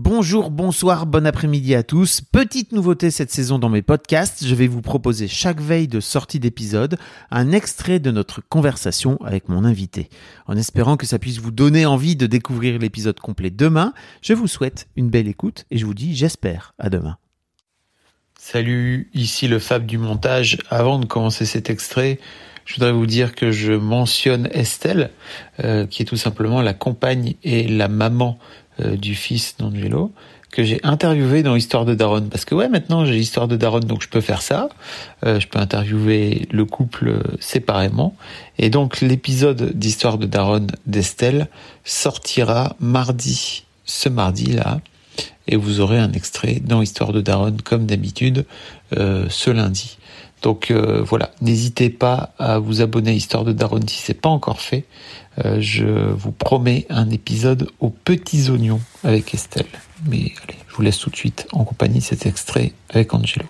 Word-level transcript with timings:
Bonjour, 0.00 0.52
bonsoir, 0.52 1.06
bon 1.06 1.26
après-midi 1.26 1.74
à 1.74 1.82
tous. 1.82 2.20
Petite 2.20 2.70
nouveauté 2.70 3.10
cette 3.10 3.32
saison 3.32 3.58
dans 3.58 3.68
mes 3.68 3.82
podcasts, 3.82 4.46
je 4.46 4.54
vais 4.54 4.68
vous 4.68 4.80
proposer 4.80 5.26
chaque 5.26 5.60
veille 5.60 5.88
de 5.88 5.98
sortie 5.98 6.38
d'épisode 6.38 6.98
un 7.32 7.50
extrait 7.50 7.98
de 7.98 8.12
notre 8.12 8.40
conversation 8.48 9.18
avec 9.24 9.48
mon 9.48 9.64
invité. 9.64 10.08
En 10.46 10.56
espérant 10.56 10.96
que 10.96 11.04
ça 11.04 11.18
puisse 11.18 11.38
vous 11.38 11.50
donner 11.50 11.84
envie 11.84 12.14
de 12.14 12.28
découvrir 12.28 12.78
l'épisode 12.78 13.18
complet 13.18 13.50
demain, 13.50 13.92
je 14.22 14.34
vous 14.34 14.46
souhaite 14.46 14.86
une 14.94 15.10
belle 15.10 15.26
écoute 15.26 15.64
et 15.72 15.78
je 15.78 15.84
vous 15.84 15.94
dis 15.94 16.14
j'espère 16.14 16.74
à 16.78 16.90
demain. 16.90 17.16
Salut, 18.38 19.10
ici 19.14 19.48
le 19.48 19.58
Fab 19.58 19.84
du 19.84 19.98
montage. 19.98 20.58
Avant 20.70 21.00
de 21.00 21.06
commencer 21.06 21.44
cet 21.44 21.70
extrait, 21.70 22.20
je 22.66 22.76
voudrais 22.76 22.92
vous 22.92 23.06
dire 23.06 23.34
que 23.34 23.50
je 23.50 23.72
mentionne 23.72 24.48
Estelle, 24.52 25.10
euh, 25.58 25.86
qui 25.86 26.02
est 26.02 26.06
tout 26.06 26.16
simplement 26.16 26.62
la 26.62 26.74
compagne 26.74 27.34
et 27.42 27.66
la 27.66 27.88
maman 27.88 28.38
euh, 28.80 28.96
du 28.96 29.14
fils 29.14 29.56
d'Angelo, 29.58 30.12
que 30.50 30.64
j'ai 30.64 30.80
interviewé 30.82 31.42
dans 31.42 31.56
Histoire 31.56 31.84
de 31.84 31.94
Daronne. 31.94 32.28
Parce 32.28 32.44
que 32.44 32.54
ouais, 32.54 32.68
maintenant 32.68 33.04
j'ai 33.04 33.18
Histoire 33.18 33.48
de 33.48 33.56
Daronne, 33.56 33.84
donc 33.84 34.02
je 34.02 34.08
peux 34.08 34.20
faire 34.20 34.42
ça. 34.42 34.68
Euh, 35.24 35.40
je 35.40 35.46
peux 35.46 35.58
interviewer 35.58 36.48
le 36.50 36.64
couple 36.64 37.22
séparément. 37.40 38.16
Et 38.58 38.70
donc 38.70 39.00
l'épisode 39.00 39.72
d'Histoire 39.74 40.18
de 40.18 40.26
Daronne 40.26 40.68
d'Estelle 40.86 41.48
sortira 41.84 42.76
mardi, 42.80 43.64
ce 43.84 44.08
mardi-là. 44.08 44.80
Et 45.46 45.56
vous 45.56 45.80
aurez 45.80 45.98
un 45.98 46.12
extrait 46.12 46.60
dans 46.62 46.82
Histoire 46.82 47.12
de 47.12 47.20
Daronne, 47.20 47.60
comme 47.62 47.86
d'habitude, 47.86 48.44
euh, 48.96 49.26
ce 49.28 49.50
lundi. 49.50 49.97
Donc 50.42 50.70
euh, 50.70 51.02
voilà, 51.02 51.32
n'hésitez 51.40 51.90
pas 51.90 52.34
à 52.38 52.58
vous 52.58 52.80
abonner 52.80 53.10
à 53.10 53.14
Histoire 53.14 53.44
de 53.44 53.52
Daronne 53.52 53.88
si 53.88 53.98
c'est 53.98 54.14
pas 54.14 54.28
encore 54.28 54.60
fait. 54.60 54.84
Euh, 55.44 55.60
je 55.60 55.84
vous 55.84 56.32
promets 56.32 56.86
un 56.90 57.10
épisode 57.10 57.70
aux 57.80 57.90
petits 57.90 58.48
oignons 58.50 58.80
avec 59.02 59.34
Estelle. 59.34 59.66
Mais 60.06 60.32
allez, 60.44 60.58
je 60.68 60.74
vous 60.76 60.82
laisse 60.82 60.98
tout 60.98 61.10
de 61.10 61.16
suite 61.16 61.48
en 61.52 61.64
compagnie 61.64 61.98
de 61.98 62.04
cet 62.04 62.26
extrait 62.26 62.72
avec 62.90 63.12
Angelo. 63.14 63.46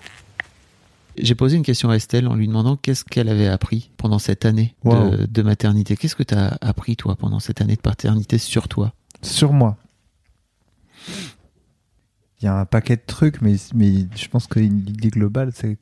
J'ai 1.21 1.35
posé 1.35 1.57
une 1.57 1.63
question 1.63 1.91
à 1.91 1.97
Estelle 1.97 2.29
en 2.29 2.35
lui 2.35 2.47
demandant 2.47 2.77
qu'est-ce 2.77 3.05
qu'elle 3.05 3.29
avait 3.29 3.49
appris 3.49 3.91
pendant 3.97 4.19
cette 4.19 4.45
année 4.45 4.75
de, 4.85 5.43
maternité. 5.43 5.97
Qu'est-ce 5.97 6.15
que 6.15 6.23
tu 6.23 6.35
as 6.35 6.57
appris 6.61 6.97
toi 6.97 7.17
pendant 7.17 7.41
cette 7.41 7.61
année 7.61 7.75
de 7.75 7.81
paternité 7.81 8.39
sur 8.39 8.69
toi? 8.69 8.93
Sur 9.21 9.53
moi. 9.53 9.77
Il 12.41 12.45
y 12.45 12.47
a 12.47 12.57
un 12.57 12.67
paquet 12.67 12.95
de 12.95 13.03
trucs, 13.05 13.43
mais, 13.43 13.57
mais 13.75 14.07
je 14.15 14.29
pense 14.29 14.47
que 14.47 14.61
l'idée 14.61 15.09
globale, 15.09 15.51
c'est 15.53 15.77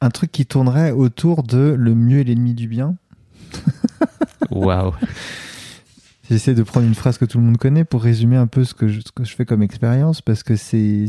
un 0.00 0.10
truc 0.10 0.32
qui 0.32 0.46
tournerait 0.46 0.90
autour 0.90 1.42
de 1.42 1.74
le 1.78 1.94
mieux 1.94 2.20
est 2.20 2.24
l'ennemi 2.24 2.54
du 2.54 2.68
bien. 2.68 2.96
Waouh 4.50 4.92
J'essaie 6.30 6.54
de 6.54 6.62
prendre 6.62 6.86
une 6.86 6.94
phrase 6.94 7.18
que 7.18 7.24
tout 7.24 7.38
le 7.38 7.44
monde 7.44 7.58
connaît 7.58 7.84
pour 7.84 8.02
résumer 8.02 8.36
un 8.36 8.46
peu 8.46 8.64
ce 8.64 8.74
que 8.74 8.88
je, 8.88 9.00
ce 9.00 9.12
que 9.12 9.24
je 9.24 9.34
fais 9.34 9.44
comme 9.44 9.62
expérience, 9.62 10.22
parce 10.22 10.42
que 10.42 10.56
c'est 10.56 11.08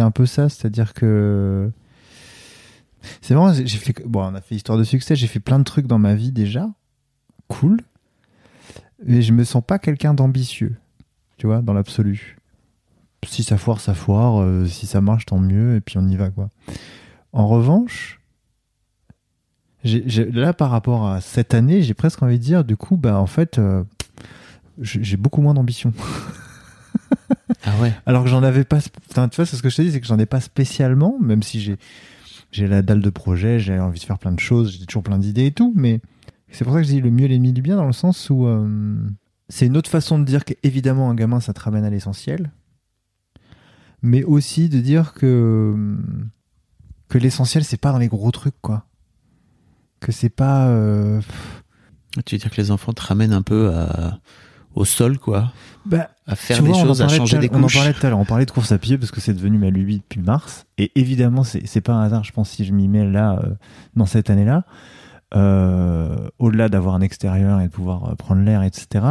un 0.00 0.10
peu 0.10 0.26
ça, 0.26 0.48
c'est-à-dire 0.48 0.92
que 0.92 1.70
c'est 3.22 3.34
vraiment 3.34 3.54
j'ai 3.54 3.78
fait 3.78 3.94
bon, 4.06 4.22
on 4.24 4.34
a 4.34 4.40
fait 4.40 4.56
histoire 4.56 4.76
de 4.76 4.84
succès, 4.84 5.16
j'ai 5.16 5.28
fait 5.28 5.40
plein 5.40 5.58
de 5.58 5.64
trucs 5.64 5.86
dans 5.86 5.98
ma 5.98 6.14
vie 6.14 6.32
déjà, 6.32 6.68
cool, 7.48 7.80
mais 9.06 9.22
je 9.22 9.32
me 9.32 9.44
sens 9.44 9.62
pas 9.66 9.78
quelqu'un 9.78 10.12
d'ambitieux, 10.12 10.76
tu 11.38 11.46
vois, 11.46 11.62
dans 11.62 11.72
l'absolu. 11.72 12.36
Si 13.26 13.42
ça 13.42 13.56
foire, 13.56 13.80
ça 13.80 13.94
foire, 13.94 14.40
euh, 14.40 14.66
si 14.66 14.86
ça 14.86 15.00
marche, 15.00 15.26
tant 15.26 15.38
mieux, 15.38 15.76
et 15.76 15.80
puis 15.80 15.96
on 15.98 16.06
y 16.08 16.16
va 16.16 16.30
quoi. 16.30 16.48
En 17.32 17.46
revanche, 17.46 18.20
là 19.84 20.52
par 20.52 20.70
rapport 20.70 21.06
à 21.08 21.20
cette 21.20 21.54
année, 21.54 21.82
j'ai 21.82 21.94
presque 21.94 22.22
envie 22.22 22.38
de 22.38 22.44
dire, 22.44 22.64
du 22.64 22.76
coup, 22.76 22.96
bah 22.96 23.18
en 23.18 23.26
fait. 23.26 23.58
euh, 23.58 23.84
j'ai 24.80 25.16
beaucoup 25.16 25.42
moins 25.42 25.54
d'ambition. 25.54 25.92
Ah 27.64 27.72
ouais 27.82 27.92
Alors 28.06 28.24
que 28.24 28.30
j'en 28.30 28.42
avais 28.42 28.64
pas. 28.64 28.78
Enfin, 29.10 29.28
tu 29.28 29.36
vois, 29.36 29.44
c'est 29.46 29.56
ce 29.56 29.62
que 29.62 29.68
je 29.68 29.76
te 29.76 29.82
dis, 29.82 29.92
c'est 29.92 30.00
que 30.00 30.06
j'en 30.06 30.18
ai 30.18 30.26
pas 30.26 30.40
spécialement, 30.40 31.18
même 31.20 31.42
si 31.42 31.60
j'ai 31.60 31.76
j'ai 32.52 32.66
la 32.66 32.80
dalle 32.82 33.00
de 33.02 33.10
projet, 33.10 33.58
j'ai 33.58 33.78
envie 33.78 34.00
de 34.00 34.04
faire 34.04 34.18
plein 34.18 34.32
de 34.32 34.40
choses, 34.40 34.72
j'ai 34.78 34.86
toujours 34.86 35.02
plein 35.02 35.18
d'idées 35.18 35.46
et 35.46 35.52
tout, 35.52 35.72
mais 35.76 36.00
c'est 36.50 36.64
pour 36.64 36.72
ça 36.72 36.80
que 36.80 36.86
je 36.86 36.92
dis 36.92 37.00
le 37.00 37.10
mieux 37.10 37.26
l'ennemi 37.26 37.52
du 37.52 37.60
bien 37.62 37.76
dans 37.76 37.86
le 37.86 37.92
sens 37.92 38.30
où 38.30 38.46
euh, 38.46 38.96
c'est 39.48 39.66
une 39.66 39.76
autre 39.76 39.90
façon 39.90 40.18
de 40.18 40.24
dire 40.24 40.44
qu'évidemment 40.44 41.10
un 41.10 41.14
gamin 41.14 41.38
ça 41.40 41.52
te 41.52 41.60
ramène 41.60 41.84
à 41.84 41.90
l'essentiel, 41.90 42.50
mais 44.02 44.24
aussi 44.24 44.68
de 44.68 44.80
dire 44.80 45.12
que 45.12 45.96
que 47.10 47.18
l'essentiel 47.18 47.62
c'est 47.64 47.76
pas 47.76 47.92
dans 47.92 47.98
les 47.98 48.08
gros 48.08 48.30
trucs 48.30 48.58
quoi, 48.62 48.86
que 50.00 50.12
c'est 50.12 50.30
pas 50.30 50.68
euh, 50.68 51.20
Tu 52.24 52.34
veux 52.34 52.38
dire 52.40 52.50
que 52.50 52.56
les 52.60 52.70
enfants 52.70 52.92
te 52.94 53.02
ramènent 53.02 53.32
un 53.34 53.42
peu 53.42 53.70
à- 53.74 54.18
au 54.76 54.84
sol, 54.84 55.18
quoi? 55.18 55.52
Bah, 55.84 56.10
À 56.28 56.36
faire 56.36 56.62
des 56.62 56.68
vois, 56.70 56.80
choses, 56.82 57.02
à 57.02 57.08
changer 57.08 57.38
des 57.38 57.48
à- 57.48 57.50
On 57.52 57.58
en 57.58 57.62
couches 57.62 57.74
parlait 57.74 57.92
tout 57.92 58.06
à 58.06 58.10
l'heure, 58.10 58.18
on 58.20 58.24
parlait 58.24 58.46
de 58.46 58.50
course 58.52 58.70
à 58.70 58.78
pied 58.78 58.96
parce 58.98 59.10
que 59.10 59.20
c'est 59.20 59.34
devenu 59.34 59.58
ma 59.58 59.68
lubie 59.70 59.98
depuis 59.98 60.20
mars. 60.20 60.64
Et 60.78 60.92
évidemment, 60.94 61.42
c'est 61.42 61.80
pas 61.80 61.92
un 61.94 62.02
hasard, 62.04 62.22
je 62.22 62.30
pense, 62.32 62.50
si 62.50 62.64
je 62.64 62.72
m'y 62.72 62.86
mets 62.86 63.04
là, 63.04 63.40
euh, 63.42 63.50
dans 63.96 64.06
cette 64.06 64.30
année-là. 64.30 64.64
Euh, 65.34 66.28
Au-delà 66.38 66.68
d'avoir 66.68 66.94
un 66.94 67.00
extérieur 67.00 67.60
et 67.60 67.66
de 67.66 67.72
pouvoir 67.72 68.16
prendre 68.16 68.42
l'air, 68.42 68.62
etc. 68.62 69.04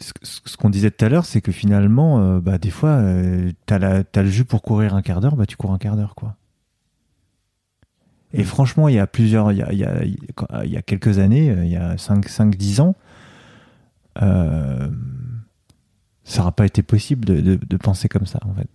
ce 0.00 0.56
qu'on 0.56 0.70
disait 0.70 0.90
tout 0.90 1.04
à 1.04 1.08
l'heure, 1.08 1.24
c'est 1.26 1.40
que 1.40 1.52
finalement, 1.52 2.20
euh, 2.20 2.40
bah, 2.40 2.58
des 2.58 2.70
fois, 2.70 2.90
euh, 2.90 3.52
t'as 3.66 3.78
le 4.22 4.30
jus 4.30 4.44
pour 4.44 4.62
courir 4.62 4.94
un 4.94 5.02
quart 5.02 5.20
d'heure, 5.20 5.36
bah, 5.36 5.46
tu 5.46 5.56
cours 5.56 5.72
un 5.72 5.78
quart 5.78 5.96
d'heure, 5.96 6.14
quoi. 6.14 6.36
Et 8.32 8.44
franchement, 8.44 8.88
il 8.88 8.94
y 8.94 8.98
a 8.98 9.06
plusieurs, 9.06 9.52
il 9.52 9.58
y 9.58 9.62
a, 9.62 9.72
il 9.72 9.78
y 9.78 9.84
a- 9.84 10.04
il 10.64 10.70
y 10.70 10.76
a 10.76 10.82
quelques 10.82 11.18
années, 11.18 11.46
il 11.64 11.68
y 11.68 11.76
a 11.76 11.96
5-10 11.98 12.80
ans, 12.80 12.94
euh, 14.22 14.88
ça 16.24 16.38
n'aura 16.40 16.52
pas 16.52 16.64
été 16.66 16.82
possible 16.82 17.24
de, 17.26 17.40
de- 17.40 17.60
de 17.62 17.76
penser 17.76 18.08
comme 18.08 18.26
ça, 18.26 18.38
en 18.44 18.54
fait. 18.54 18.68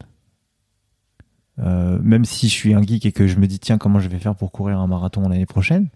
Même 1.59 2.23
si 2.25 2.47
je 2.49 2.53
suis 2.53 2.73
un 2.75 2.84
geek 2.84 3.05
et 3.07 3.11
que 3.11 3.25
je 3.25 3.38
me 3.39 3.47
dis, 3.47 3.57
tiens, 3.57 3.79
comment 3.79 3.99
je 3.99 4.09
vais 4.09 4.19
faire 4.19 4.35
pour 4.35 4.51
courir 4.51 4.79
un 4.79 4.85
marathon 4.88 5.28
l'année 5.28 5.47
prochaine, 5.47 5.88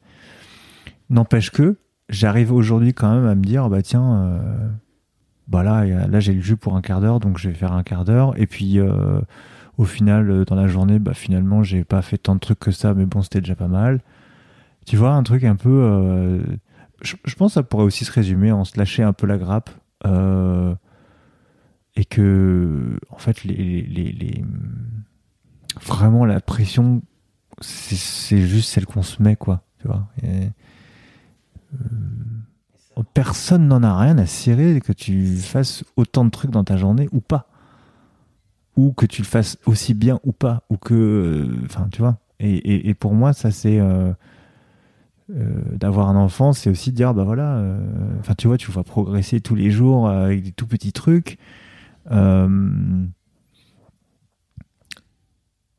n'empêche 1.12 1.52
que 1.52 1.78
j'arrive 2.09 2.52
aujourd'hui 2.52 2.94
quand 2.96 3.14
même 3.14 3.28
à 3.28 3.36
me 3.36 3.44
dire, 3.44 3.70
bah 3.70 3.84
tiens, 3.84 4.34
bah 5.52 5.64
là, 5.64 5.86
là 6.08 6.20
j'ai 6.22 6.34
le 6.34 6.42
jus 6.42 6.56
pour 6.58 6.76
un 6.78 6.82
quart 6.82 7.02
d'heure, 7.02 7.20
donc 7.20 7.38
je 7.38 7.50
vais 7.50 7.54
faire 7.56 7.74
un 7.74 7.84
quart 7.84 8.06
d'heure. 8.06 8.34
Et 8.40 8.48
puis, 8.48 8.80
euh, 8.80 9.20
au 9.78 9.84
final, 9.86 10.32
euh, 10.32 10.46
dans 10.46 10.56
la 10.56 10.68
journée, 10.68 10.98
bah 11.00 11.14
finalement, 11.14 11.62
j'ai 11.64 11.84
pas 11.84 12.02
fait 12.02 12.18
tant 12.18 12.36
de 12.36 12.40
trucs 12.40 12.60
que 12.60 12.72
ça, 12.72 12.94
mais 12.94 13.06
bon, 13.06 13.22
c'était 13.22 13.42
déjà 13.42 13.56
pas 13.56 13.68
mal. 13.68 14.00
Tu 14.86 14.96
vois, 14.98 15.12
un 15.14 15.24
truc 15.24 15.44
un 15.44 15.56
peu. 15.58 15.70
euh, 15.70 16.42
je, 17.02 17.16
pense 17.36 17.52
que 17.52 17.54
ça 17.56 17.64
pourrait 17.64 17.84
aussi 17.84 18.06
se 18.06 18.12
résumer 18.12 18.52
en 18.52 18.64
se 18.66 18.78
lâcher 18.78 19.04
un 19.04 19.14
peu 19.14 19.28
la 19.28 19.38
grappe. 19.38 19.70
et 21.96 22.06
que, 22.06 22.98
en 23.10 23.18
fait, 23.18 23.44
les, 23.44 23.82
les- 23.82 24.12
les- 24.12 24.44
vraiment 25.86 26.26
la 26.26 26.40
pression, 26.40 27.02
c'est 27.60 28.40
juste 28.42 28.70
celle 28.70 28.86
qu'on 28.86 29.04
se 29.04 29.22
met, 29.22 29.36
quoi. 29.36 29.64
Tu 29.80 29.88
vois. 29.88 30.08
Personne 33.13 33.68
n'en 33.68 33.84
a 33.84 33.97
rien 33.97 34.17
à 34.17 34.26
cirer 34.26 34.79
que 34.82 34.93
tu 34.93 35.38
fasses 35.38 35.84
autant 35.96 36.26
de 36.26 36.29
trucs 36.29 36.52
dans 36.52 36.64
ta 36.64 36.78
journée 36.78 37.09
ou 37.11 37.22
pas. 37.22 37.47
Ou 38.78 38.93
que 38.93 39.05
tu 39.05 39.22
le 39.22 39.28
fasses 39.28 39.58
aussi 39.66 39.93
bien 39.93 40.20
ou 40.23 40.32
pas. 40.32 40.64
Ou 40.70 40.78
que. 40.78 40.93
euh, 40.93 41.66
Enfin, 41.66 41.88
tu 41.91 42.02
vois. 42.02 42.17
Et, 42.40 42.93
pour 42.93 43.14
moi, 43.14 43.34
ça, 43.34 43.52
c'est. 43.52 43.79
euh, 43.79 44.14
euh, 45.29 45.61
d'avoir 45.78 46.09
un 46.09 46.16
enfant, 46.16 46.52
c'est 46.53 46.70
aussi 46.70 46.91
de 46.91 46.96
dire, 46.96 47.14
bah 47.14 47.23
voilà, 47.23 47.64
enfin 48.20 48.34
tu 48.38 48.47
vois, 48.47 48.58
tu 48.58 48.70
vas 48.72 48.84
progresser 48.84 49.40
tous 49.40 49.55
les 49.55 49.72
jours 49.72 50.09
avec 50.09 50.44
des 50.44 50.52
tout 50.52 50.67
petits 50.67 50.91
trucs. 50.91 51.37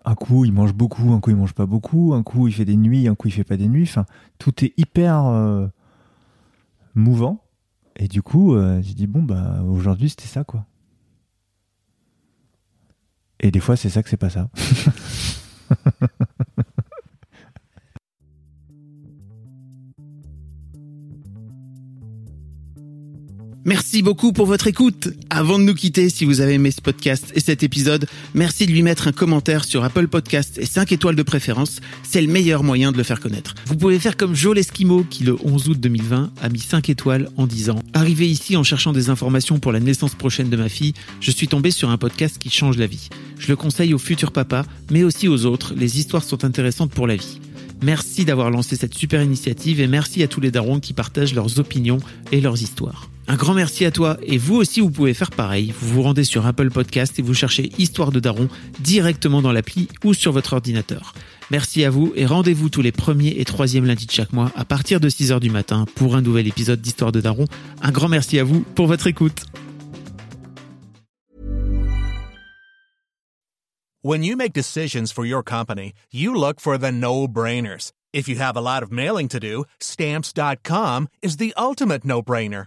Un 0.04 0.14
coup, 0.16 0.44
il 0.44 0.52
mange 0.52 0.74
beaucoup, 0.74 1.12
un 1.12 1.20
coup, 1.20 1.30
il 1.30 1.36
mange 1.36 1.52
pas 1.54 1.66
beaucoup, 1.66 2.12
un 2.14 2.22
coup, 2.22 2.48
il 2.48 2.54
fait 2.54 2.64
des 2.64 2.76
nuits, 2.76 3.06
un 3.08 3.14
coup, 3.14 3.28
il 3.28 3.32
fait 3.32 3.44
pas 3.44 3.56
des 3.56 3.68
nuits. 3.68 3.84
Enfin, 3.84 4.04
tout 4.38 4.64
est 4.64 4.72
hyper 4.76 5.70
mouvant. 6.94 7.44
Et 7.96 8.08
du 8.08 8.22
coup, 8.22 8.54
euh, 8.54 8.80
j'ai 8.82 8.94
dit, 8.94 9.06
bon, 9.06 9.22
bah 9.22 9.62
aujourd'hui, 9.62 10.10
c'était 10.10 10.26
ça, 10.26 10.44
quoi. 10.44 10.66
Et 13.40 13.50
des 13.50 13.60
fois, 13.60 13.76
c'est 13.76 13.90
ça 13.90 14.02
que 14.02 14.08
c'est 14.08 14.16
pas 14.16 14.30
ça. 14.30 14.48
Merci 23.64 24.02
beaucoup 24.02 24.32
pour 24.32 24.46
votre 24.46 24.66
écoute. 24.66 25.10
Avant 25.30 25.56
de 25.56 25.62
nous 25.62 25.74
quitter, 25.74 26.08
si 26.10 26.24
vous 26.24 26.40
avez 26.40 26.54
aimé 26.54 26.72
ce 26.72 26.80
podcast 26.80 27.30
et 27.36 27.38
cet 27.38 27.62
épisode, 27.62 28.08
merci 28.34 28.66
de 28.66 28.72
lui 28.72 28.82
mettre 28.82 29.06
un 29.06 29.12
commentaire 29.12 29.64
sur 29.64 29.84
Apple 29.84 30.08
Podcast 30.08 30.58
et 30.58 30.66
5 30.66 30.90
étoiles 30.90 31.14
de 31.14 31.22
préférence. 31.22 31.78
C'est 32.02 32.20
le 32.20 32.26
meilleur 32.26 32.64
moyen 32.64 32.90
de 32.90 32.96
le 32.96 33.04
faire 33.04 33.20
connaître. 33.20 33.54
Vous 33.66 33.76
pouvez 33.76 34.00
faire 34.00 34.16
comme 34.16 34.34
Joel 34.34 34.58
Esquimau 34.58 35.06
qui 35.08 35.22
le 35.22 35.36
11 35.44 35.68
août 35.68 35.78
2020 35.78 36.32
a 36.42 36.48
mis 36.48 36.58
5 36.58 36.90
étoiles 36.90 37.28
en 37.36 37.46
disant 37.46 37.78
Arrivé 37.94 38.28
ici 38.28 38.56
en 38.56 38.64
cherchant 38.64 38.92
des 38.92 39.10
informations 39.10 39.60
pour 39.60 39.70
la 39.70 39.78
naissance 39.78 40.16
prochaine 40.16 40.50
de 40.50 40.56
ma 40.56 40.68
fille, 40.68 40.94
je 41.20 41.30
suis 41.30 41.46
tombé 41.46 41.70
sur 41.70 41.88
un 41.88 41.98
podcast 41.98 42.38
qui 42.38 42.50
change 42.50 42.78
la 42.78 42.88
vie. 42.88 43.10
Je 43.38 43.46
le 43.46 43.54
conseille 43.54 43.94
aux 43.94 43.98
futurs 43.98 44.32
papas, 44.32 44.64
mais 44.90 45.04
aussi 45.04 45.28
aux 45.28 45.46
autres. 45.46 45.72
Les 45.76 46.00
histoires 46.00 46.24
sont 46.24 46.44
intéressantes 46.44 46.90
pour 46.90 47.06
la 47.06 47.14
vie. 47.14 47.38
Merci 47.80 48.24
d'avoir 48.24 48.50
lancé 48.50 48.74
cette 48.74 48.94
super 48.94 49.22
initiative 49.22 49.80
et 49.80 49.86
merci 49.86 50.24
à 50.24 50.28
tous 50.28 50.40
les 50.40 50.50
darons 50.50 50.80
qui 50.80 50.94
partagent 50.94 51.34
leurs 51.34 51.60
opinions 51.60 52.00
et 52.32 52.40
leurs 52.40 52.60
histoires. 52.60 53.08
Un 53.32 53.36
grand 53.36 53.54
merci 53.54 53.86
à 53.86 53.90
toi 53.90 54.18
et 54.22 54.36
vous 54.36 54.56
aussi 54.56 54.82
vous 54.82 54.90
pouvez 54.90 55.14
faire 55.14 55.30
pareil. 55.30 55.72
Vous 55.80 55.88
vous 55.88 56.02
rendez 56.02 56.22
sur 56.22 56.44
Apple 56.44 56.68
Podcast 56.68 57.18
et 57.18 57.22
vous 57.22 57.32
cherchez 57.32 57.72
Histoire 57.78 58.12
de 58.12 58.20
Daron 58.20 58.46
directement 58.80 59.40
dans 59.40 59.52
l'appli 59.52 59.88
ou 60.04 60.12
sur 60.12 60.32
votre 60.32 60.52
ordinateur. 60.52 61.14
Merci 61.50 61.82
à 61.82 61.88
vous 61.88 62.12
et 62.14 62.26
rendez-vous 62.26 62.68
tous 62.68 62.82
les 62.82 62.92
premiers 62.92 63.40
et 63.40 63.46
troisièmes 63.46 63.86
lundis 63.86 64.04
de 64.04 64.10
chaque 64.10 64.34
mois 64.34 64.52
à 64.54 64.66
partir 64.66 65.00
de 65.00 65.08
6h 65.08 65.40
du 65.40 65.48
matin 65.48 65.86
pour 65.94 66.14
un 66.14 66.20
nouvel 66.20 66.46
épisode 66.46 66.82
d'Histoire 66.82 67.10
de 67.10 67.22
Daron. 67.22 67.46
Un 67.80 67.90
grand 67.90 68.10
merci 68.10 68.38
à 68.38 68.44
vous 68.44 68.60
pour 68.74 68.86
votre 68.86 69.06
écoute. 69.06 69.46
When 74.02 74.22
you 74.22 74.36
make 74.36 74.52
decisions 74.52 75.10
for 75.10 75.24
your 75.24 75.42
company, 75.42 75.94
you 76.12 76.34
look 76.34 76.60
for 76.60 76.76
the 76.76 76.92
no-brainers. 76.92 77.92
If 78.12 78.28
you 78.28 78.36
have 78.42 78.58
a 78.58 78.60
lot 78.60 78.82
of 78.82 78.92
mailing 78.92 79.28
to 79.28 79.40
do, 79.40 79.64
stamps.com 79.80 81.08
is 81.22 81.38
the 81.38 81.54
ultimate 81.56 82.04
no-brainer. 82.04 82.66